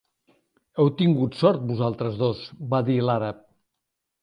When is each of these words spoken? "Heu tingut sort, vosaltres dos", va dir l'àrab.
"Heu 0.83 0.89
tingut 1.01 1.37
sort, 1.41 1.67
vosaltres 1.73 2.19
dos", 2.23 2.43
va 2.75 2.83
dir 2.91 2.99
l'àrab. 3.11 3.47